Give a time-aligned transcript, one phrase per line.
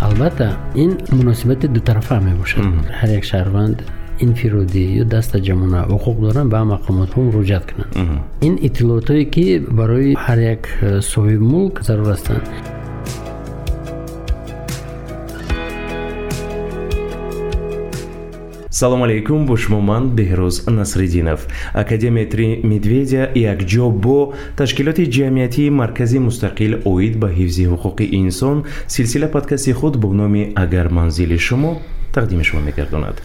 [0.00, 2.64] албатта ин муносибати дутарафа мебошад.
[3.00, 3.76] Ҳар як шаҳрванд
[4.24, 7.92] инфиродӣ ё дастаҷамона ҳуқуқ доранд ба мақомотҳо муроҷиат кунанд.
[8.46, 9.46] Ин иттилоотое ки
[9.78, 12.44] барои ҳар як э, соҳиби мулк зарур ҳастанд
[18.78, 21.40] салому алейкум бо шумо ман беҳрӯз насриддинов.
[21.74, 29.26] Академияи три медведя якҷо бо ташкилоти ҷамъиятии маркази мустақил оид ба ҳифзи ҳуқуқи инсон силсила
[29.26, 31.80] подкасти худ бо номи агар манзили шумо
[32.14, 33.16] тақдими шумо мегардонад.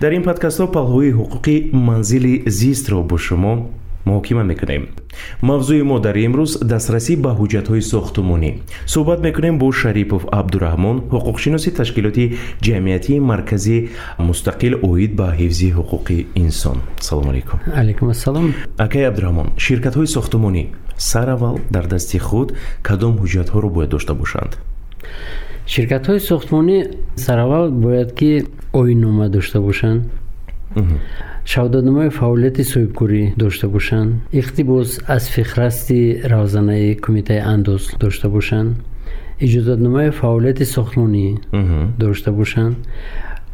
[0.00, 3.52] Дар ин подкастҳо палҳои ҳуқуқи манзили зистро бо шумо
[4.08, 4.82] муҳокима мекунем.
[5.48, 8.50] Мавзӯи мо дар имрӯз дастрасӣ ба ҳуҷҷатҳои сохтумонӣ.
[8.92, 12.24] Суҳбат мекунем бо шарипов абдураҳмон ҳуқуқшиноси ташкилоти
[12.66, 13.78] ҷамъиятии маркази
[14.28, 16.78] мустақил оид ба ҳифзи ҳуқуқи инсон.
[17.08, 17.58] Салому алейкум.
[17.82, 18.46] Алейкум ассалом.
[18.86, 20.62] Акай абдураҳмон ширкатҳои сохтумонӣ
[21.10, 22.48] сараввал дар дасти худ
[22.82, 24.52] кадом ҳуҷҷатҳоро бояд дошта бошанд?
[25.74, 26.78] Ширкатҳои сохтмонӣ
[27.16, 28.30] сараввал бояд ки
[28.72, 30.00] оиннома дошта бошанд
[31.52, 34.10] шаҳодатномаи фаъолияти соҳибкорӣ дошта бошанд?
[34.40, 36.00] Иқтибос аз фихрасти
[36.32, 38.70] равзанаи кумитаи андоз дошта бошанд?
[39.46, 41.26] Иҷозатномаи фаъолияти сохтмонӣ
[42.02, 42.76] дошта бошанд?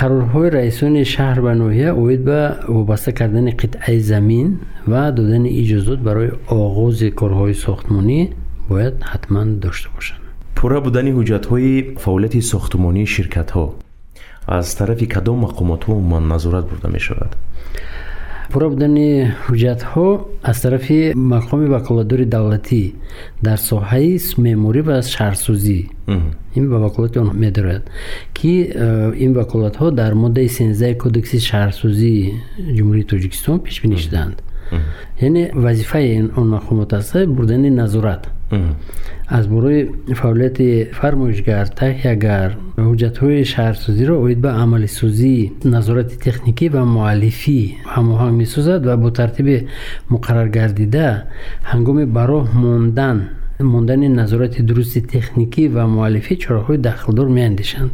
[0.00, 2.40] Қарорҳои раисони шаҳр ва ноҳия оид ба
[2.76, 4.48] вобаста кардани қитъаи замин
[4.92, 6.30] ва додани иҷозот барои
[6.64, 8.20] оғози корҳои сохтмонӣ
[8.70, 10.22] бояд ҳатман дошта бошанд.
[10.58, 11.72] Пурра будани ҳуҷҷатҳои
[12.04, 13.66] фаъолияти сохтмонии ширкатҳо
[14.48, 17.36] аз тарафи кадом мақомотҳо умуман назорат бурда мешавад.
[18.50, 19.08] Пурра будани
[19.46, 20.06] ҳуҷҷатҳо
[20.50, 20.98] аз тарафи
[21.34, 22.82] мақоми ваколатдори давлатӣ
[23.46, 24.10] дар соҳаи
[24.44, 25.80] меъморӣ ва шаҳрсозӣ
[26.58, 27.82] ин ба ваколати он медорад
[28.36, 32.22] ки э, ин ваколатҳо дар моддаи сенздаи кодекси шаҳрсозии
[32.76, 34.36] ҷумҳурии тоҷикистон пешбинӣ шудаанд
[35.26, 36.08] яъне вазифаи
[36.40, 38.22] он мақомот аст бурдани назорат
[39.38, 39.80] аз бораи
[40.20, 40.68] фаъолияти
[40.98, 42.50] фармоишгар таҳиягар
[42.86, 47.60] ҳуҷҷатҳои шаҳрсозиро оид ба амалисозии назорати техникӣ ва муаллифӣ
[47.94, 49.56] ҳамоҳанг месозад ва бо тартиби
[50.12, 51.08] муқарраргардида
[51.70, 53.18] ҳангоми ба роҳ мондан
[53.60, 57.92] мондани назорати дурусти техникӣ ва муаллифӣ чораҳои дахлдор меандешанд.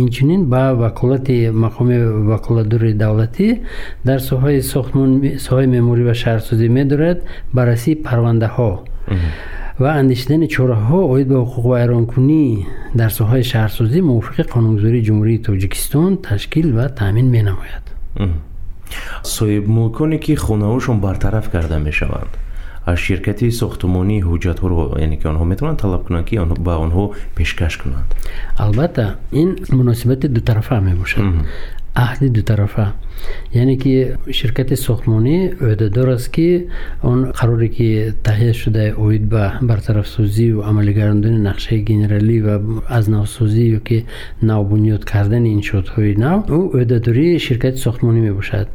[0.00, 1.96] Инчунин ба ваколати мақоми
[2.32, 3.48] ваколатдори давлатӣ
[4.04, 5.10] дар соҳаи сохтмон
[5.46, 7.18] соҳаи меъморӣ ва шаҳрсозӣ медорад
[7.56, 8.70] баррасии парвандаҳо
[9.82, 12.44] ва андешидани чораҳо оид ба ҳуқуқвайронкунӣ
[13.00, 17.84] дар соҳаи шаҳрсозӣ мувофиқи қонунгузории ҷумҳурии тоҷикистон ташкил ва таъмин менамояд.
[19.36, 22.32] Соҳибмулконе ки хонаҳошон бартараф карда мешаванд.
[22.90, 26.34] Аз ширкати сохтумонӣ ҳуҷҷатҳоро яъне ки онҳо метавонанд талаб кунанд ки
[26.66, 27.04] ба онҳо
[27.36, 28.08] пешкаш кунанд.
[28.64, 29.04] Албатта
[29.42, 29.48] ин
[29.78, 31.24] муносибати дутарафа мебошад
[31.94, 32.86] аҳди дутарафа
[33.54, 35.38] яъне ки ширкати сохтмонӣ
[35.68, 36.66] ӯҳдадор аст ки
[37.02, 37.88] он қароре ки
[38.26, 42.54] таҳия шуда оид ба бартарафсозию амалигардони нақшаи генералӣ ва
[42.88, 43.98] аз навсозӣ ё ки
[44.42, 48.66] навбунёд кардани иншоотҳои нав ӯ ӯҳдадории ширкати сохтмонӣ мебошад.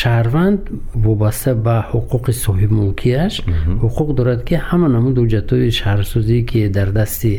[0.00, 0.60] Шаҳрванд
[1.06, 3.34] вобаста ба ҳуқуқи соҳибмулкияш
[3.82, 7.32] ҳуқуқ дорад ки ҳама намуд ҳуҷҷатҳои шаҳрсозӣ ки дар дасти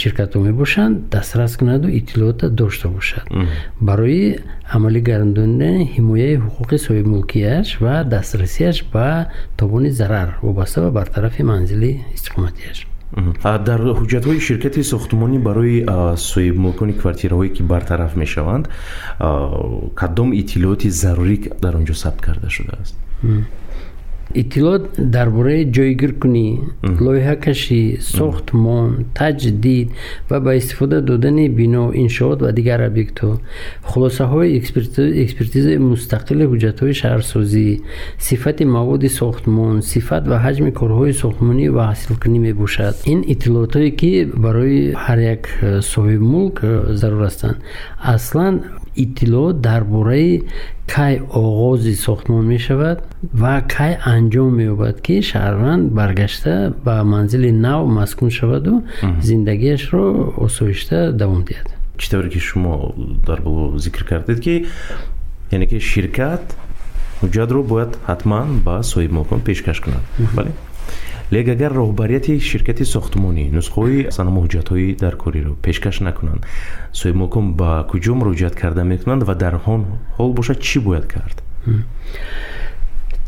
[0.00, 3.24] ширкатҳо мебошанд дастрас кунаду иттилоота дошта бошад.
[3.88, 4.41] Барои
[4.74, 9.08] амалӣ гардондани ҳимояи ҳуқуқи соҳибмулкияш ва дастрасиаш ба
[9.60, 12.78] тобони зарар вобаста ба бартарафи манзили истиқоматияш
[13.68, 15.76] дар ҳуҷҷатҳои ширкати сохтумонӣ барои
[16.30, 18.64] соҳибмулкони квартираҳое ки бартараф мешаванд
[20.00, 22.94] кадом иттилооти зарурӣ дар он ҷо сабт карда шудааст
[24.40, 24.84] иттилоот
[25.14, 26.48] дар бораи ҷойгиркунӣ
[27.04, 27.82] лоиҳакашӣ
[28.16, 28.88] сохтмон
[29.18, 29.88] таҷдид
[30.30, 33.32] ва ба истифода додани бино иншоот ва дигар объектҳо.
[33.90, 34.48] Хулосаҳои
[35.24, 37.68] экспертизаи мустақили ҳуҷҷатҳои шаҳрсозӣ
[38.28, 42.94] сифати маводи сохтмон сифат ва ҳаҷми корҳои сохтмонӣ ва ҳасилкунӣ мебошад.
[43.12, 44.12] Ин иттилоотое ки
[44.44, 47.56] барои ҳар як э, соҳибмулк э, зарур ҳастанд.
[48.14, 48.54] Аслан
[48.96, 50.42] иттилоот дар бораи
[50.86, 58.30] кай оғози сохтмон мешавад ва кай анҷом меёбад ки шаҳрванд баргашта ба манзили нав маскун
[58.30, 58.82] шаваду
[59.20, 61.68] зиндагиашро осоишта давом диҳад.
[61.98, 62.94] Чӣ тавре ки шумо
[63.26, 64.66] дар боло зикр кардед ки
[65.50, 66.44] яъне ки ширкат
[67.22, 70.02] ҳуҷҷатро бояд ҳатман ба соҳибмулкон пешкаш кунад?
[70.36, 70.50] Бале
[71.32, 76.42] лек агар роҳбарияти ширкати сохтмонӣ нусхаҳои санамо ҳуҷҷатҳои даркориро пешкаш накунанд.
[77.00, 79.82] Соҳибмулкон ба куҷо муроҷиат карда мекунанд ва дар он
[80.16, 81.36] ҳол бошад чӣ бояд кард?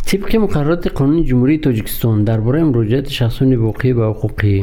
[0.08, 4.54] Тибқи муқаррароти қонуни ҷумҳурии тоҷикистон дар бораи муроҷиати шахсони воқеӣ ба ҳуқуқӣ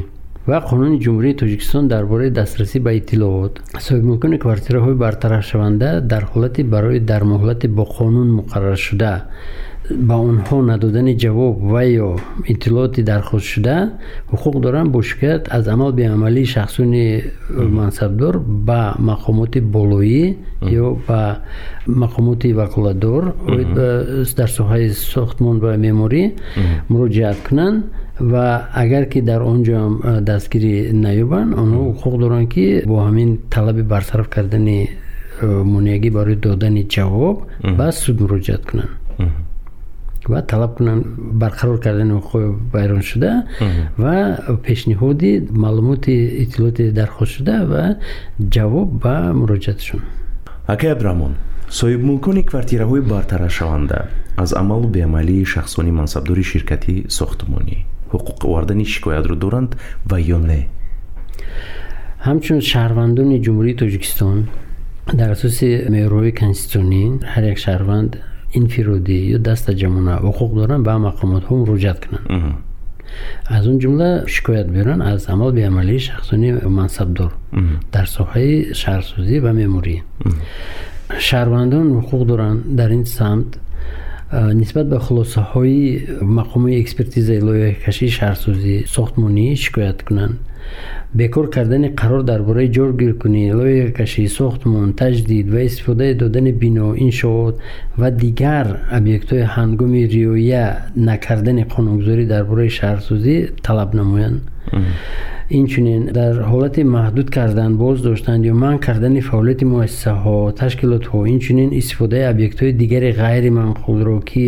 [0.48, 3.54] ва қонуни ҷумҳурии тоҷикистон дар бораи дастрасӣ ба иттилоот
[3.88, 9.14] соҳибмулкони квартираҳои бартарафшаванда дар ҳолати барои дар муҳлати бо қонун муқарраршуда
[10.08, 12.10] ба онҳо надодани ҷавоб ва ё
[12.52, 13.76] иттилооти дархостшуда
[14.32, 17.06] ҳуқуқ доранд бо шикоят аз амал беамалии шахсони
[17.80, 20.24] мансабдор ба мақомоти болоӣ
[20.84, 21.22] ё ба
[22.04, 23.24] мақомоти ваколатдор
[24.40, 26.24] дар соҳаи сохтмон ва меъморӣ
[26.92, 27.78] муроҷиат кунанд
[28.22, 29.96] ва агар ки дар он ҷо ҳам
[30.30, 30.76] дастгирӣ
[31.06, 34.90] наёбанд онҳо ҳуқуқ доранд ки бо ҳамин талаби барсараф кардани
[35.74, 37.38] монеагӣ барои додани ҷавоб
[37.78, 38.92] ба суд муроҷиат кунанд.
[40.32, 41.04] Ва талаб кунанд
[41.44, 43.32] барқарор кардани ҳуқуқи вайроншуда
[44.04, 44.16] ва
[44.66, 45.32] пешниҳоди
[45.64, 46.14] маълумоти
[46.44, 47.84] иттилооти дархостшуда ва
[48.56, 50.02] ҷавоб ба муроҷиатшон.
[50.74, 51.34] Акай абдурахмон
[51.80, 54.00] соҳибмулкони квартираҳои бартарафшаванда
[54.38, 57.78] аз амалу беамалии шахсони мансабдори ширкати сохтмонӣ
[58.12, 59.72] ҳуқуқ овардани шикоятро доранд
[60.10, 60.62] ва ё не.
[62.28, 64.38] Ҳамчун шаҳрвандони ҷумҳурии тоҷикистон
[65.20, 67.04] дар асоси меъёрҳои конститутсионӣ
[67.34, 68.12] ҳар як шаҳрванд
[68.60, 72.28] инфиродӣ ё даста ҷамона ҳуқуқ доранд ба мақомотҳо муроҷиат кунанд.
[73.56, 76.50] Аз он ҷумла шикоят биёранд аз амал беамалии шахсони
[76.80, 77.32] мансабдор
[77.94, 79.98] дар соҳаи шаҳрсозӣ ва меъморӣ
[81.28, 83.50] шаҳрвандон ҳуқуқ доранд дар ин самт
[84.32, 85.84] нисбат ба хулосаҳои
[86.40, 90.36] мақомои экспертизаи лоиҳакашии шаҳрсозӣ сохтмонӣ шикоят кунанд.
[91.14, 97.56] Бекор кардани қарор дар бораи ҷойгиркунӣ лоиҳакашӣ сохтмон таҷдид ва истифодаи додани бино иншоот
[98.00, 98.68] ва дигар
[98.98, 100.66] объектҳои ҳангоми риоя
[101.10, 103.36] накардани қонунгузорӣ дар бораи шаҳрсозӣ
[103.66, 104.40] талаб намоянд
[105.60, 112.24] инчунин дар ҳолати маҳдуд кардан боз доштан ё манъ кардани фаъолияти муассисаҳо ташкилотҳо инчунин истифодаи
[112.34, 114.46] объектҳои дигари ғайри манқулро ки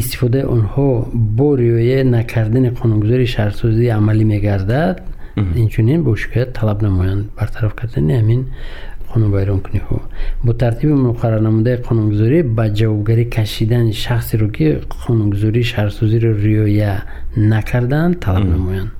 [0.00, 0.88] истифодаи онҳо
[1.38, 4.96] бо риоя накардани қонунгузори шаҳрсозӣ амалӣ мегардад
[5.62, 8.42] инчунин бо шикоят талаб намоянд бартараф кардани ҳамин
[9.12, 9.98] қонунвайронкуниҳо
[10.44, 14.66] бо тартиби муқаррар намудаи қонунгузорӣ ба ҷавобгарӣ кашидани шахсеро ки
[15.04, 16.92] қонунгузории шаҳрсозиро риоя
[17.52, 18.90] накарданд талаб намоянд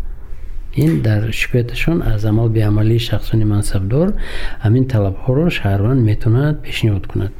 [0.77, 4.09] ин дар шикояташон аз амал беамалии шахсони мансабдор
[4.65, 7.33] ҳамин талабҳоро шаҳрванд метавонад пешниҳод кунад.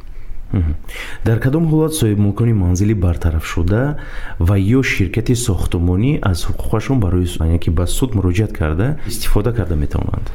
[1.25, 3.83] Дар кадом ҳолат соҳибмулкони манзили бартарафшуда
[4.39, 10.27] ва ё ширкати сохтумонӣ аз ҳуқуқашон барои ки ба суд муроҷиат карда истифода карда метавонанд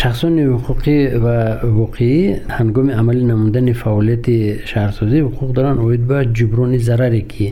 [0.00, 1.36] шахсони ҳуқуқӣ ва
[1.80, 2.20] воқеӣ
[2.58, 4.36] ҳангоми амалӣ намудани фаъолияти
[4.70, 5.78] шаҳрсозӣ ҳуқуқ доранд.
[5.86, 7.46] Оид ба ҷуброни зараре ки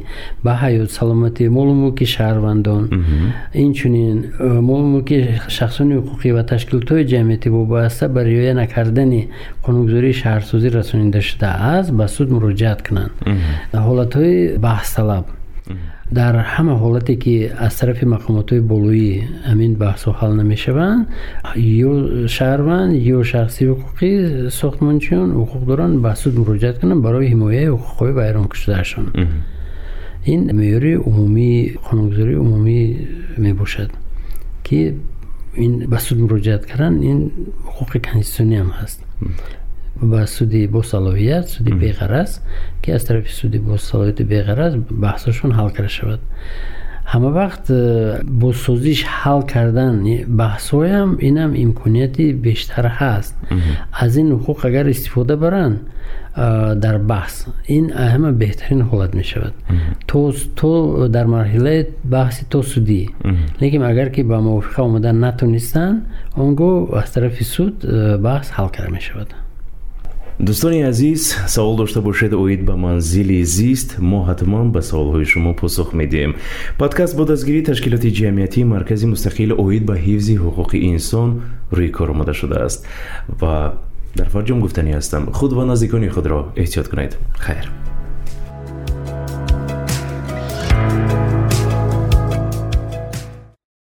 [0.44, 2.82] ба ҳаёт саломатӣ молу мулки шаҳрвандон
[3.64, 5.16] инчунин э, молу мулки
[5.58, 9.22] шахсони ҳуқуқӣ ва ташкилотҳои ҷамъиятӣ вобаста ба риоя накардани
[9.64, 13.12] қонунгузории шаҳрсозӣ расонида шудааст ба суд муроҷиат кунанд.
[13.86, 14.36] Ҳолатҳои
[14.66, 15.24] баҳсталаб
[16.18, 17.34] дар ҳама ҳолате ки
[17.66, 19.10] аз тарафи мақомотҳои болоӣ
[19.48, 21.00] ҳамин баҳсҳо ҳал намешаванд
[21.88, 21.92] ё
[22.36, 24.10] шаҳрванд ё шахси ҳуқуқӣ
[24.60, 29.06] сохтмончиён ҳуқуқ доранд ба суд муроҷиат кунанд барои ҳимояи ҳуқуқҳои вайронкушдаашон
[30.32, 32.80] ин меъёри умумии қонунгузории умумӣ
[33.46, 33.90] мебошад
[34.66, 34.78] ки
[35.64, 37.18] ин ба суд муроҷиат кардан ин
[37.76, 38.98] ҳуқуқи конститутсионӣ ҳам ҳаст
[39.96, 42.40] ба суди босалоҳият суди беғараз
[42.82, 44.72] ки аз тарафи суди босалоҳияти беғараз
[45.04, 46.20] баҳсошон ҳал карда шавад.
[47.12, 49.94] ҳама вақт э, бо созиш ҳал кардан
[50.40, 53.34] баҳсҳоям инам имконияти бештар ҳаст.
[54.02, 57.34] Аз ин ҳуқуқ агар истифода баранд э, дар баҳс
[57.76, 59.54] ин ҳама беҳтарин ҳолат мешавад.
[60.60, 60.70] То
[61.16, 61.80] дар марҳилаи
[62.14, 63.02] баҳси то судӣ.
[63.62, 65.96] Лекин агар ки ба мувофиқа омада натонистанд
[66.42, 69.28] он гоҳ аз тарафи суд э, баҳс ҳал карда мешавад
[70.40, 75.92] дӯстони азиз савол дошта бошед оид ба манзили зист мо ҳатман ба саволҳои шумо посух
[75.92, 76.34] медиҳем.
[76.78, 81.42] Подкаст бо дастгирии ташкилоти ҷамъиятии маркази мустақил оид ба ҳифзи ҳуқуқи инсон
[81.72, 82.86] рӯи кор омада шудааст.
[83.40, 83.74] Ва
[84.16, 85.22] дар фарҷом гуфтанӣ ҳастам.
[85.32, 87.12] Худ ва наздикони худро эҳтиёт кунед.
[87.44, 87.66] Хайр